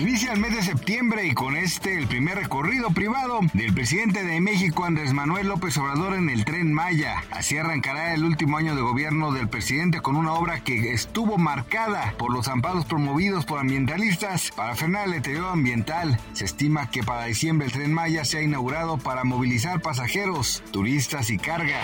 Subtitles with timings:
[0.00, 4.40] Inicia el mes de septiembre y con este el primer recorrido privado del presidente de
[4.40, 7.22] México Andrés Manuel López Obrador en el tren Maya.
[7.30, 12.14] Así arrancará el último año de gobierno del presidente con una obra que estuvo marcada
[12.16, 16.18] por los amparos promovidos por ambientalistas para frenar el deterioro ambiental.
[16.32, 21.28] Se estima que para diciembre el tren Maya se ha inaugurado para movilizar pasajeros, turistas
[21.28, 21.82] y carga.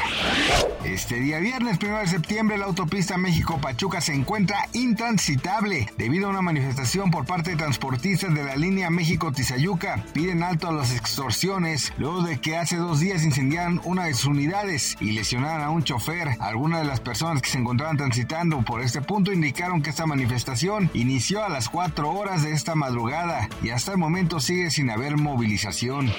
[0.84, 6.41] Este día viernes 1 de septiembre la autopista México-Pachuca se encuentra intransitable debido a una
[6.41, 12.23] manifestación por parte de transportistas de la línea México-Tizayuca piden alto a las extorsiones luego
[12.23, 16.37] de que hace dos días incendiaron una de sus unidades y lesionaron a un chofer.
[16.39, 20.89] Algunas de las personas que se encontraban transitando por este punto indicaron que esta manifestación
[20.95, 25.17] inició a las 4 horas de esta madrugada y hasta el momento sigue sin haber
[25.17, 26.12] movilización.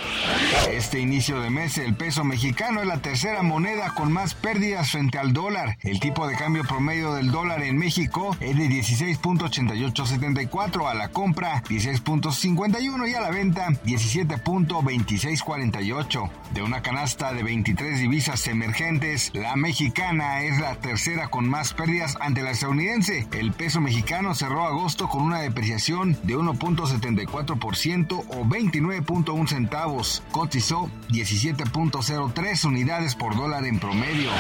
[0.69, 5.19] Este inicio de mes el peso mexicano es la tercera moneda con más pérdidas frente
[5.19, 5.77] al dólar.
[5.83, 11.63] El tipo de cambio promedio del dólar en México es de 16.8874 a la compra
[11.77, 16.29] 16.51 y a la venta 17.2648.
[16.55, 22.17] De una canasta de 23 divisas emergentes, la mexicana es la tercera con más pérdidas
[22.19, 23.27] ante la estadounidense.
[23.31, 30.23] El peso mexicano cerró agosto con una depreciación de 1.74% o 29.1 centavos.
[30.31, 34.31] Cotizó 17.03 unidades por dólar en promedio.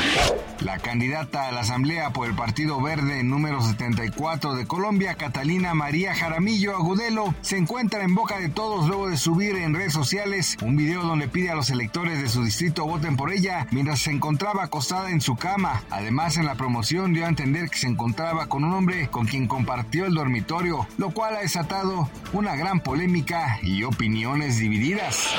[0.61, 6.15] La candidata a la Asamblea por el Partido Verde número 74 de Colombia, Catalina María
[6.15, 10.75] Jaramillo Agudelo, se encuentra en boca de todos luego de subir en redes sociales un
[10.75, 14.63] video donde pide a los electores de su distrito voten por ella mientras se encontraba
[14.63, 15.83] acostada en su cama.
[15.89, 19.47] Además, en la promoción dio a entender que se encontraba con un hombre con quien
[19.47, 25.29] compartió el dormitorio, lo cual ha desatado una gran polémica y opiniones divididas.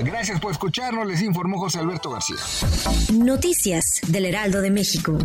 [0.00, 2.36] Gracias por escucharnos, les informó José Alberto García.
[3.12, 5.18] Noticias del Heraldo de México.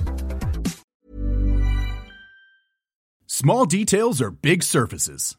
[3.26, 5.39] Small details are big surfaces.